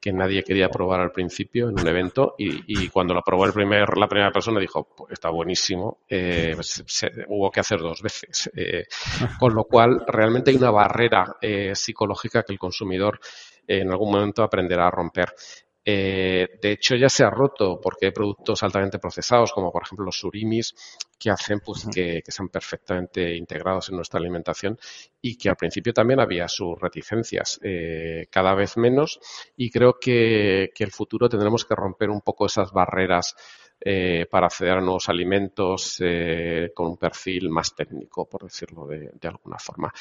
[0.00, 3.96] que nadie quería probar al principio en un evento y, cuando lo probó el primer,
[3.98, 6.56] la primera persona dijo, pues está buenísimo, eh,
[7.28, 8.50] hubo que hacer dos veces.
[8.56, 8.86] Eh,
[9.38, 13.20] con lo cual, realmente hay una barrera eh, psicológica que el consumidor
[13.78, 15.32] en algún momento aprenderá a romper.
[15.82, 20.04] Eh, de hecho, ya se ha roto porque hay productos altamente procesados, como por ejemplo
[20.04, 20.74] los surimis,
[21.18, 24.78] que hacen pues, que, sean perfectamente integrados en nuestra alimentación
[25.22, 29.20] y que al principio también había sus reticencias, eh, cada vez menos.
[29.56, 33.34] Y creo que, que el futuro tendremos que romper un poco esas barreras
[33.82, 39.10] eh, para acceder a nuevos alimentos eh, con un perfil más técnico, por decirlo de,
[39.22, 39.92] alguna forma.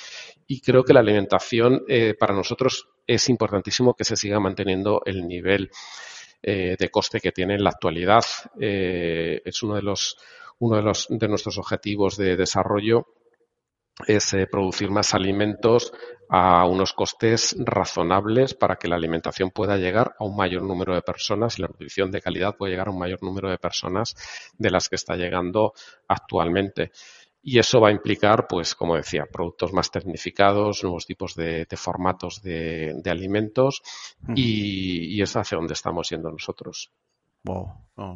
[0.47, 5.27] Y creo que la alimentación eh, para nosotros es importantísimo que se siga manteniendo el
[5.27, 5.71] nivel
[6.41, 8.23] de coste que tiene en la actualidad.
[8.57, 10.15] es uno de los
[10.59, 13.07] uno de, los, de nuestros objetivos de desarrollo
[14.07, 15.93] es eh, producir más alimentos
[16.29, 21.01] a unos costes razonables para que la alimentación pueda llegar a un mayor número de
[21.01, 24.15] personas y la nutrición de calidad pueda llegar a un mayor número de personas
[24.57, 25.73] de las que está llegando
[26.07, 26.91] actualmente.
[27.41, 32.41] Y eso va a implicar, pues, como decía, productos más tecnificados, nuevos tipos de, formatos
[32.43, 33.81] de, alimentos
[34.35, 36.91] y, y es hacia donde estamos yendo nosotros.
[37.43, 37.71] Wow,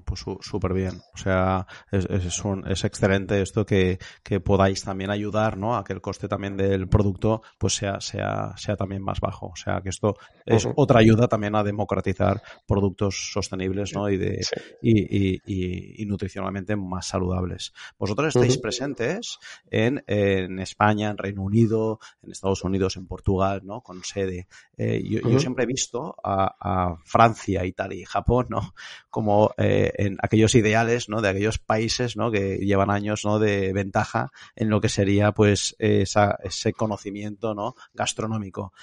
[0.05, 1.01] pues súper bien.
[1.13, 5.75] O sea, es, es, un, es excelente esto que, que, podáis también ayudar, ¿no?
[5.75, 9.47] A que el coste también del producto pues sea, sea, sea también más bajo.
[9.47, 10.15] O sea, que esto
[10.45, 14.09] es otra ayuda también a democratizar productos sostenibles, ¿no?
[14.09, 14.41] Y, de,
[14.81, 17.73] y, y, y, nutricionalmente más saludables.
[17.97, 23.81] Vosotros estáis presentes en, en, España, en Reino Unido, en Estados Unidos, en Portugal, ¿no?
[23.81, 24.47] Con sede.
[24.77, 28.73] Eh, yo, yo, siempre he visto a, a Francia, Italia y Japón, ¿no?
[29.13, 31.21] como eh, en aquellos ideales, ¿no?
[31.21, 32.31] De aquellos países, ¿no?
[32.31, 33.39] Que llevan años, ¿no?
[33.39, 37.75] De ventaja en lo que sería, pues, esa, ese conocimiento, ¿no?
[37.93, 38.73] Gastronómico.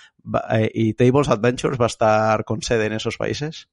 [0.53, 3.69] Eh, ¿Y Tables Adventures va a estar con sede en esos países?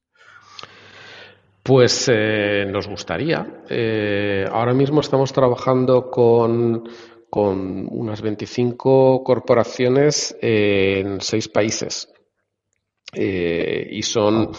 [1.62, 3.62] Pues eh, nos gustaría.
[4.50, 6.88] ahora mismo estamos trabajando con,
[7.28, 12.08] con unas 25 corporaciones en seis países.
[13.12, 14.52] y son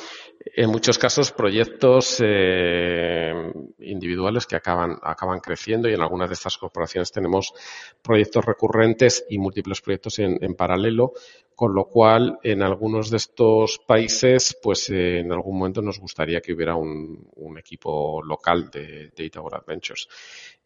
[0.45, 3.33] en muchos casos proyectos eh,
[3.79, 7.53] individuales que acaban, acaban creciendo y en algunas de estas corporaciones tenemos
[8.01, 11.13] proyectos recurrentes y múltiples proyectos en, paralelo,
[11.55, 16.39] con lo cual en algunos de estos países pues eh, en algún momento nos gustaría
[16.39, 20.07] que hubiera un, equipo local de, Data Adventures.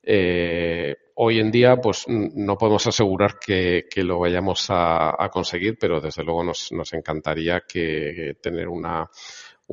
[0.05, 6.23] Eh, hoy en día, pues no podemos asegurar que, lo vayamos a, conseguir, pero desde
[6.23, 9.09] luego nos, nos encantaría que tener una,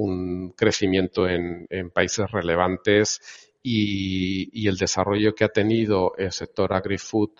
[0.00, 3.20] un crecimiento en, países relevantes
[3.62, 7.30] y, el desarrollo que ha tenido el sector agri-food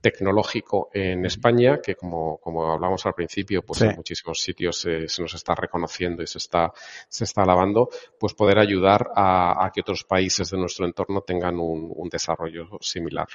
[0.00, 5.34] tecnológico en España, que como, como hablamos al principio, pues en muchísimos sitios se, nos
[5.34, 6.72] está reconociendo y se está,
[7.06, 12.08] se está alabando, pues poder ayudar a, que otros países de nuestro entorno tengan un,
[12.10, 13.28] desarrollo similar.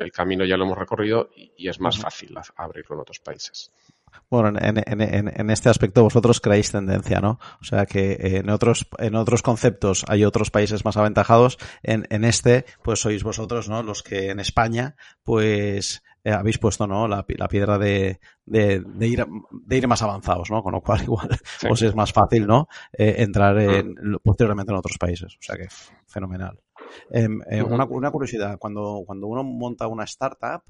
[0.00, 3.70] el camino ya lo hemos recorrido y, es más fácil abrirlo en otros países.
[4.30, 7.38] Bueno, en, este aspecto vosotros creáis tendencia, ¿no?
[7.60, 11.58] O sea que en otros, en otros conceptos hay otros países más aventajados.
[11.82, 13.82] En, en este, pues sois vosotros, ¿no?
[13.82, 17.08] Los que en España, pues eh, habéis puesto, ¿no?
[17.08, 20.62] La, la piedra de, de, de, ir, de ir más avanzados, ¿no?
[20.62, 21.28] Con lo cual igual
[21.60, 22.68] pues es más fácil, ¿no?
[22.92, 25.34] Eh, entrar en, posteriormente en otros países.
[25.34, 25.66] O sea que
[26.06, 26.60] fenomenal.
[27.10, 30.62] Em, eh, una, una, curiosidad, cuando, cuando uno monta una startup,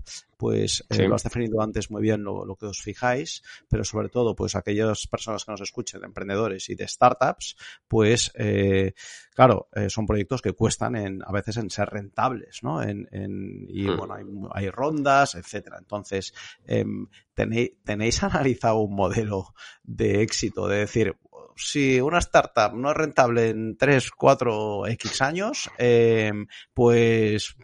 [0.43, 4.09] pues eh, lo has definido antes muy bien lo, lo, que os fijáis, pero sobre
[4.09, 7.57] todo, pues aquellas personas que nos escuchen, de emprendedores y de startups,
[7.87, 8.95] pues eh,
[9.35, 12.83] claro, eh, son proyectos que cuestan en, a veces en ser rentables, ¿no?
[12.83, 13.97] En, en y mm.
[13.97, 15.77] bueno, hay, hay, rondas, etcétera.
[15.79, 16.35] Entonces,
[16.67, 19.55] em, ¿tenéis, ¿tenéis analizado un modelo
[19.85, 21.17] de éxito de decir,
[21.57, 26.12] si una startup no es rentable en 3, 4, X años, eh,
[26.75, 27.55] pues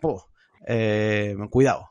[0.67, 1.89] eh, cuidado.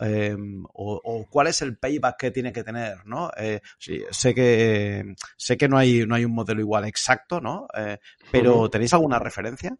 [0.00, 0.36] Eh,
[0.74, 3.30] o, o, cuál es el payback que tiene que tener, ¿no?
[3.36, 7.66] Eh, sí, sé que sé que no hay no hay un modelo igual exacto, ¿no?
[7.76, 7.98] Eh,
[8.30, 9.76] pero ¿tenéis alguna referencia?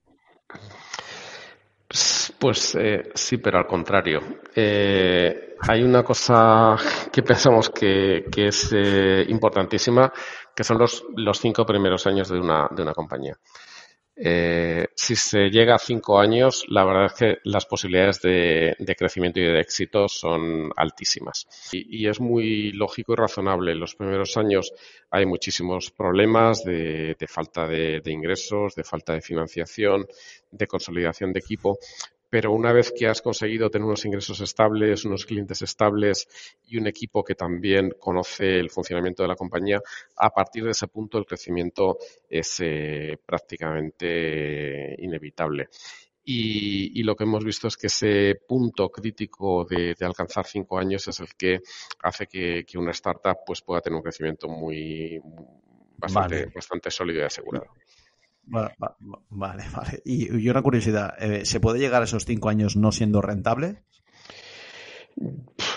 [2.38, 4.20] Pues eh, sí, pero al contrario.
[4.54, 6.76] Eh, hay una cosa
[7.10, 10.12] que pensamos que, que es eh, importantísima,
[10.54, 13.36] que son los, los cinco primeros años de una, de una compañía.
[14.20, 19.38] Eh, si se llega a cinco años, la verdad es que las posibilidades de, crecimiento
[19.38, 21.46] y de éxito son altísimas.
[21.72, 23.72] Y, es muy lógico y razonable.
[23.72, 24.72] En los primeros años
[25.10, 30.06] hay muchísimos problemas de, de falta de ingresos, de falta de financiación,
[30.50, 31.78] de consolidación de equipo,
[32.30, 36.28] pero una vez que has conseguido tener unos ingresos estables, unos clientes estables
[36.66, 39.80] y un equipo que también conoce el funcionamiento de la compañía,
[40.16, 45.68] a partir de ese punto el crecimiento es eh, prácticamente inevitable.
[46.30, 50.78] Y, y, lo que hemos visto es que ese punto crítico de, de alcanzar cinco
[50.78, 51.60] años es el que
[52.02, 55.18] hace que, que, una startup pues, pueda tener un crecimiento muy
[55.96, 56.52] bastante, vale.
[56.54, 57.68] bastante sólido y asegurado.
[58.50, 58.74] Vale,
[59.30, 59.64] vale.
[59.74, 60.02] vale.
[60.04, 63.82] Y, y, una curiosidad, eh, ¿se puede llegar a esos cinco años no siendo rentable?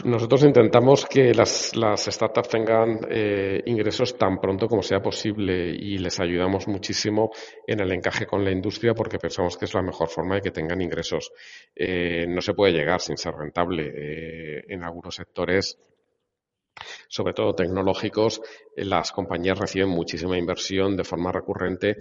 [0.03, 5.97] Nosotros intentamos que las, las startups tengan eh, ingresos tan pronto como sea posible y
[5.97, 7.31] les ayudamos muchísimo
[7.65, 10.51] en el encaje con la industria porque pensamos que es la mejor forma de que
[10.51, 11.31] tengan ingresos.
[11.75, 14.63] Eh, no se puede llegar sin ser rentable.
[14.67, 15.79] En algunos sectores
[17.07, 18.41] sobre todo tecnológicos,
[18.75, 21.97] las compañías reciben muchísima inversión de forma recurrente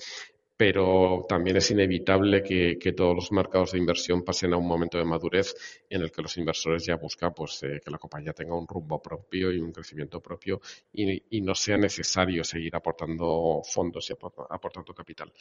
[0.60, 5.06] pero también es inevitable que, todos los mercados de inversión pasen a un momento de
[5.06, 5.54] madurez
[5.88, 9.00] en el que los inversores ya buscan pues, eh, que la compañía tenga un rumbo
[9.00, 10.60] propio y un crecimiento propio
[10.92, 15.32] y, y no sea necesario seguir aportando fondos y aportando capital.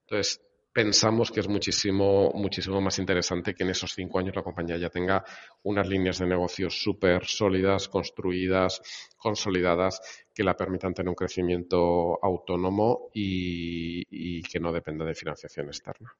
[0.00, 0.40] Entonces,
[0.74, 4.90] pensamos que es muchísimo, muchísimo más interesante que en esos cinco años la compañía ya
[4.90, 5.24] tenga
[5.62, 8.82] unas líneas de negocio súper sólidas, construidas,
[9.16, 10.00] consolidadas,
[10.34, 16.12] que la permitan tener un crecimiento autónomo y, y que no dependa de financiación externa.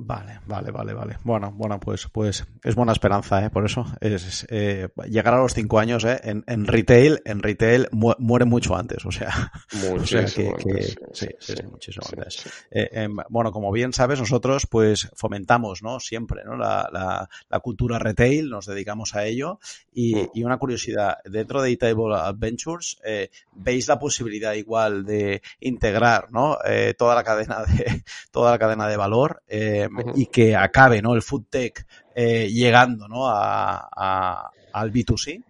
[0.00, 1.18] Vale, vale, vale, vale.
[1.24, 3.50] Bueno, bueno, pues, pues es buena esperanza, ¿eh?
[3.50, 6.20] Por eso es eh, llegar a los cinco años, ¿eh?
[6.22, 9.50] En, en retail, en retail mu muere mucho antes, o sea,
[9.92, 12.46] o sea que, que sí, sí, sí, sí, muchísimo sí, antes.
[12.70, 15.98] Eh, eh, bueno, como bien sabes, nosotros pues fomentamos, ¿no?
[15.98, 16.56] Siempre, ¿no?
[16.56, 19.58] La, la, la cultura retail, nos dedicamos a ello
[19.92, 20.28] y, mm.
[20.32, 26.56] y una curiosidad dentro de Eatable Adventures, eh, veis la posibilidad igual de integrar, ¿no?
[26.96, 29.42] toda la cadena de toda la cadena de valor.
[29.48, 31.14] Eh, y que acabe ¿no?
[31.14, 33.26] el food tech eh, llegando ¿no?
[33.26, 35.42] a, a, al B2C?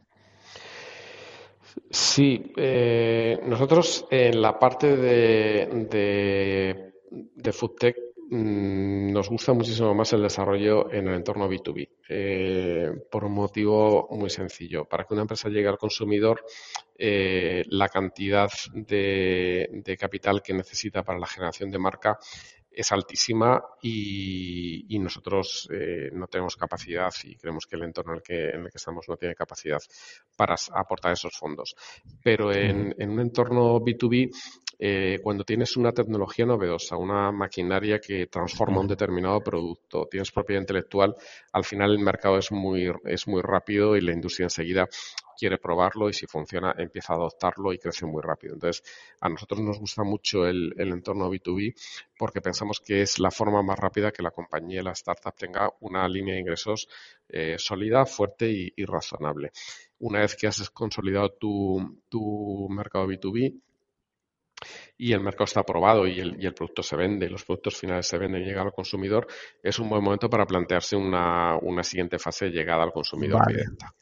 [1.91, 7.97] Sí, eh, nosotros en la parte de, de, de food tech
[8.31, 14.07] mmm, nos gusta muchísimo más el desarrollo en el entorno B2B, eh, por un motivo
[14.11, 14.85] muy sencillo.
[14.85, 16.45] Para que una empresa llegue al consumidor,
[16.97, 22.19] eh, la cantidad de, de, capital que necesita para la generación de marca
[22.79, 28.19] es altísima y, y nosotros eh, no tenemos capacidad y creemos que el entorno en
[28.19, 29.81] el que, en el que estamos no tiene capacidad
[30.37, 31.75] para aportar esos fondos.
[32.23, 34.31] Pero en, en un entorno B2B,
[34.79, 40.61] eh, cuando tienes una tecnología novedosa, una maquinaria que transforma un determinado producto, tienes propiedad
[40.61, 41.17] intelectual,
[41.53, 44.89] al final el mercado es muy, es muy rápido y la industria enseguida
[45.39, 48.55] quiere probarlo y si funciona empieza a adoptarlo y crece muy rápido.
[48.55, 48.83] Entonces,
[49.21, 51.75] a nosotros nos gusta mucho el, el entorno B2B
[52.19, 56.09] porque pensamos que es la forma más rápida que la compañía, la startup tenga una
[56.09, 56.89] línea de ingresos
[57.29, 59.53] eh, sólida, fuerte y, y, razonable.
[60.01, 63.61] Una vez que has consolidado tu, tu mercado B2B,
[64.97, 68.07] y el mercado está aprobado y el, y el, producto se vende, los productos finales
[68.07, 69.27] se venden y llegan al consumidor,
[69.63, 73.59] es un buen momento para plantearse una, una siguiente fase de llegada al consumidor vale.
[73.59, 73.95] directa.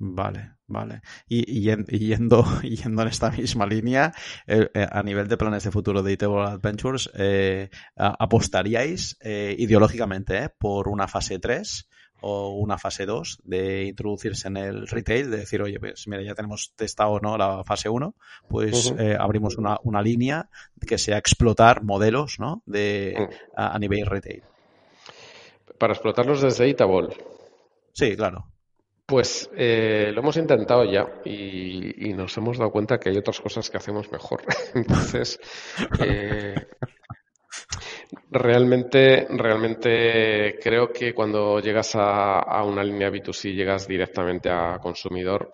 [0.00, 1.02] Vale, vale.
[1.28, 4.12] Y, yendo, yendo en esta misma línea,
[4.46, 10.88] eh, eh, a nivel de planes de futuro de Eatable Adventures, eh, ¿apostaríais ideológicamente por
[10.88, 11.88] una fase 3
[12.20, 15.32] o una fase 2 de introducirse en el retail?
[15.32, 17.36] De decir, oye, pues mira, ya tenemos testado ¿no?
[17.36, 18.14] la fase 1,
[18.48, 20.48] pues abrimos una, una, línea
[20.86, 22.62] que sea explotar modelos ¿no?
[22.66, 23.52] de, mm.
[23.56, 24.44] a, nivel retail.
[25.76, 27.16] Para explotarlos desde Eatable.
[27.92, 28.46] Sí, claro.
[29.08, 33.70] Pues eh, lo hemos intentado ya y, nos hemos dado cuenta que hay otras cosas
[33.70, 34.42] que hacemos mejor.
[34.74, 35.40] Entonces,
[36.04, 36.54] eh,
[38.30, 45.52] realmente, realmente creo que cuando llegas a, una línea B2C, llegas directamente a consumidor,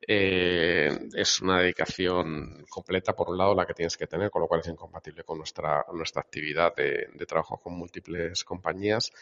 [0.00, 4.48] eh, es una dedicación completa, por un lado, la que tienes que tener, con lo
[4.48, 9.12] cual es incompatible con nuestra, nuestra actividad de trabajo con múltiples compañías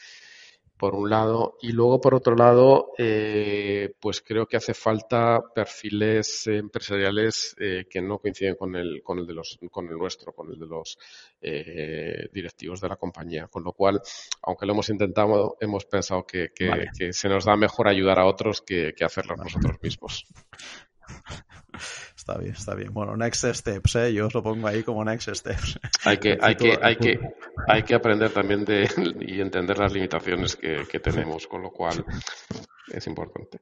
[0.84, 6.46] por un lado, y luego por otro lado, eh, pues creo que hace falta perfiles
[6.46, 10.52] empresariales eh, que no coinciden con el, con el de los, con el nuestro, con
[10.52, 10.98] el de los
[11.40, 13.48] eh, directivos de la compañía.
[13.48, 14.02] Con lo cual,
[14.42, 18.60] aunque lo hemos intentado, hemos pensado que, que, se nos da mejor ayudar a otros
[18.60, 20.26] que, que hacerlo nosotros mismos.
[22.26, 22.94] Está bien, está bien.
[22.94, 24.14] Bueno, next steps, ¿eh?
[24.14, 25.78] yo os lo pongo ahí como next steps.
[26.06, 27.20] Hay que, hay que, hay que,
[27.68, 28.88] hay que aprender también de
[29.20, 32.02] y entender las limitaciones que, que tenemos, con lo cual
[32.88, 33.58] es importante.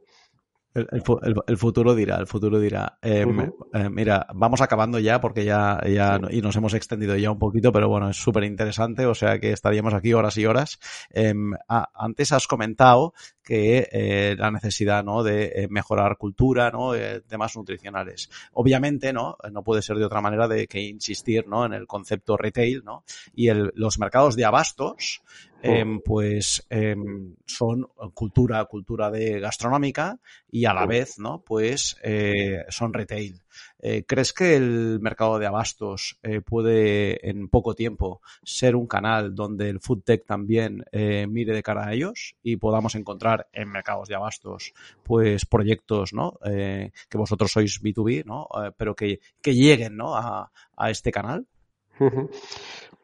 [0.74, 2.98] El, futuro dirá, el futuro dirá.
[3.02, 3.40] Em,
[3.74, 7.72] eh, mira, vamos acabando ya porque ya, ya y nos hemos extendido ya un poquito,
[7.72, 10.78] pero bueno, es súper interesante, o sea que estaríamos aquí horas y horas.
[11.10, 15.22] Em, antes has comentado que eh, la necesidad ¿no?
[15.22, 16.92] de eh, mejorar cultura, ¿no?
[17.26, 18.30] temas nutricionales.
[18.52, 19.36] Obviamente, ¿no?
[19.50, 21.64] No puede ser de otra manera de que insistir, ¿no?
[21.64, 23.04] En el concepto retail, ¿no?
[23.34, 25.22] Y el, los mercados de abastos,
[25.64, 30.18] Em, pues em, son cultura, cultura de gastronómica
[30.50, 31.40] y a la vez, ¿no?
[31.46, 33.40] Pues eh, son retail.
[33.82, 39.34] Eh, ¿Crees que el mercado de abastos eh, puede en poco tiempo ser un canal
[39.34, 44.08] donde el food tech también mire de cara a ellos y podamos encontrar en mercados
[44.08, 44.72] de abastos
[45.02, 46.38] pues proyectos ¿no?
[46.42, 48.48] que vosotros sois B2B, ¿no?
[48.76, 50.14] pero que, que lleguen ¿no?
[50.14, 51.46] a, a este canal?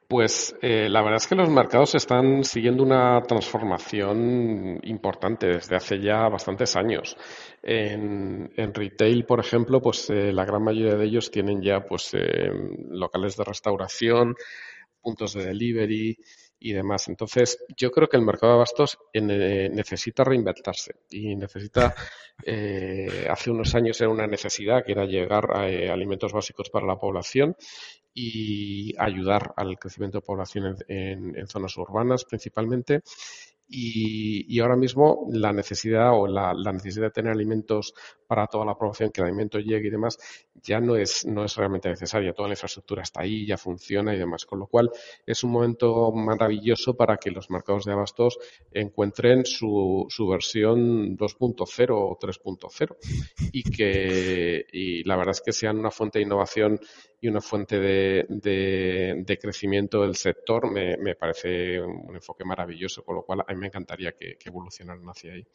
[0.09, 6.01] Pues eh, la verdad es que los mercados están siguiendo una transformación importante desde hace
[6.01, 7.15] ya bastantes años.
[7.63, 12.51] En, retail, por ejemplo, pues eh, la gran mayoría de ellos tienen ya pues eh,
[12.89, 14.35] locales de restauración,
[15.03, 16.17] puntos de delivery,
[16.61, 17.09] y demás.
[17.09, 21.95] Entonces, yo creo que el mercado de abastos eh, necesita reinventarse y necesita,
[22.45, 26.87] eh, hace unos años era una necesidad que era llegar a eh, alimentos básicos para
[26.87, 27.57] la población
[28.21, 33.03] y ayudar al crecimiento de población en zonas urbanas principalmente
[33.69, 37.95] y, ahora mismo la necesidad o la, necesidad de tener alimentos
[38.27, 40.19] para toda la población, que el alimento llegue y demás,
[40.55, 42.33] ya no es, no es realmente necesaria.
[42.33, 44.45] Toda la infraestructura está ahí, ya funciona y demás.
[44.45, 44.91] Con lo cual
[45.25, 48.39] es un momento maravilloso para que los mercados de abastos
[48.73, 52.97] encuentren su, su versión 2.0 o 3.0
[53.53, 56.81] y que y la verdad es que sean una fuente de innovación
[57.21, 63.17] y una fuente de, de, crecimiento del sector me, me, parece un enfoque maravilloso, con
[63.17, 65.47] lo cual mí me encantaría que, que evolucionaran hacia ahí.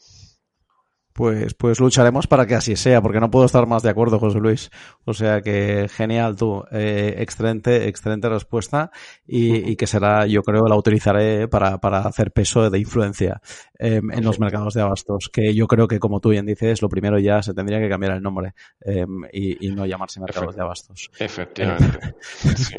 [1.14, 4.40] Pues, pues lucharemos para que así sea, porque no puedo estar más de acuerdo, José
[4.40, 4.72] Luis.
[5.06, 8.90] O sea que genial tú, eh, excelente, excelente respuesta
[9.28, 13.42] y, que será, yo creo, la utilizaré para, para hacer peso de influencia
[13.78, 16.90] em, en los mercados de abastos, que yo creo que como tú bien dices, lo
[16.90, 21.12] primero ya se tendría que cambiar el nombre em, y, no llamarse mercados de abastos.
[21.20, 22.16] Efectivamente.
[22.56, 22.76] sí,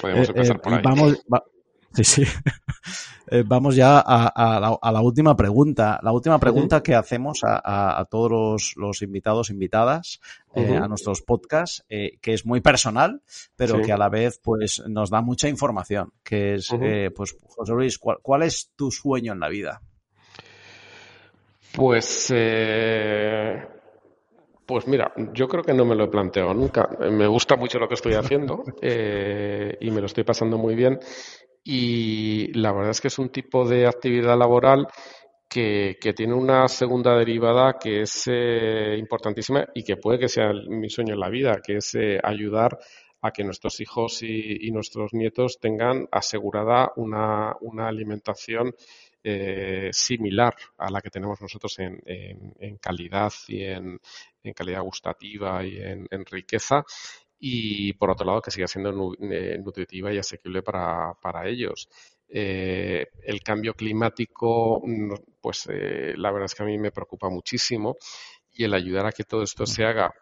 [0.00, 0.80] podemos eh, empezar por ahí.
[0.82, 1.22] Vamos,
[1.96, 2.24] Sí, sí.
[3.28, 5.98] Eh, vamos ya a, la, última pregunta.
[6.02, 10.20] La última pregunta que hacemos a, todos los, invitados, invitadas,
[10.54, 13.22] eh, a nuestros podcasts, eh, que es muy personal,
[13.56, 16.12] pero que a la vez pues nos da mucha información.
[16.22, 16.68] Que es,
[17.14, 19.82] pues, José Luis, ¿cuál, es tu sueño en la vida?
[21.74, 22.32] Pues,
[24.64, 26.88] pues mira, yo creo que no me lo he planteado nunca.
[27.10, 31.00] Me gusta mucho lo que estoy haciendo y me lo estoy pasando muy bien
[31.68, 34.86] y la verdad es que es un tipo de actividad laboral
[35.48, 40.88] que, tiene una segunda derivada que es eh, importantísima y que puede que sea mi
[40.88, 42.78] sueño en la vida, que es eh, ayudar
[43.22, 48.72] a que nuestros hijos y, nuestros nietos tengan asegurada una, alimentación
[49.24, 53.98] eh, similar a la que tenemos nosotros en, calidad y en,
[54.54, 56.84] calidad gustativa y en, riqueza
[57.38, 61.88] y por otro lado que siga siendo eh, nutritiva y asequible para, para ellos.
[62.28, 64.82] Eh, el cambio climático,
[65.40, 67.96] pues eh, la verdad es que a mí me preocupa muchísimo
[68.52, 70.12] y el ayudar a que todo esto se haga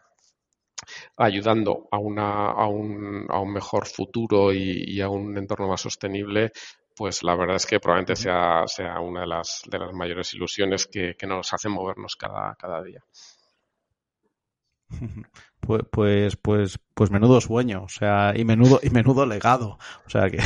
[1.17, 6.53] ayudando a, una, a, un, a un mejor futuro y, a un entorno más sostenible,
[6.97, 10.87] pues la verdad es que probablemente sea, sea una de las, de las mayores ilusiones
[10.87, 13.03] que, que nos hace movernos cada, cada día.
[15.67, 19.79] Pues, pues, pues, pues menudo sueño, o sea, y menudo, y menudo legado.
[20.07, 20.39] O sea que,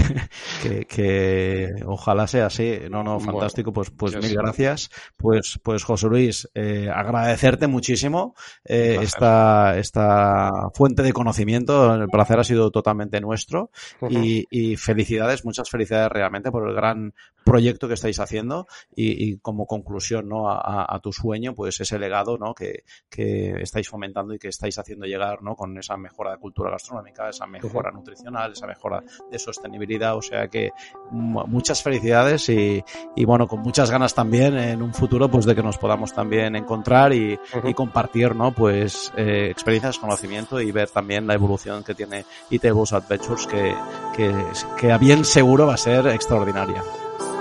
[0.63, 2.79] que, que ojalá sea así.
[2.91, 3.73] No, no, fantástico.
[3.73, 4.91] Pues, pues mil gracias.
[5.17, 11.95] Pues, pues José Luis, eh, agradecerte muchísimo eh, esta, esta fuente de conocimiento.
[11.95, 13.71] El placer ha sido totalmente nuestro.
[14.09, 17.15] y, y, felicidades, muchas felicidades realmente por el gran
[17.45, 20.51] proyecto que estáis haciendo y, y como conclusión, ¿no?
[20.51, 22.55] A, a, tu sueño, pues ese legado, ¿no?
[22.55, 25.57] Que, que estáis fomentando y que estáis haciendo llegar ¿no?
[25.57, 30.17] con esa mejora de cultura gastronómica, esa mejora nutricional, esa mejora de sostenibilidad.
[30.17, 30.73] O sea que
[31.11, 32.85] muchas felicidades y,
[33.17, 36.57] y bueno, con muchas ganas también en un futuro pues de que nos podamos también
[36.57, 38.53] encontrar y, y compartir ¿no?
[38.53, 43.75] pues eh, experiencias, conocimiento y ver también la evolución que tiene Eatables Adventures que,
[44.17, 44.35] que,
[44.79, 46.83] que a bien seguro va a ser extraordinaria.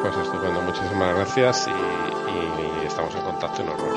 [0.01, 3.96] Pues estupendo, muchísimas gracias y, y estamos en contacto y nos vemos pronto.